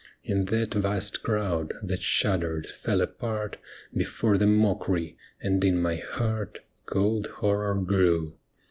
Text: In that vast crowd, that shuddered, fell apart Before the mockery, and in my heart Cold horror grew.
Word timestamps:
In 0.23 0.45
that 0.45 0.73
vast 0.73 1.21
crowd, 1.21 1.73
that 1.83 2.01
shuddered, 2.01 2.65
fell 2.67 3.01
apart 3.01 3.57
Before 3.93 4.35
the 4.35 4.47
mockery, 4.47 5.15
and 5.39 5.63
in 5.63 5.79
my 5.79 5.97
heart 5.97 6.61
Cold 6.87 7.27
horror 7.27 7.75
grew. 7.79 8.33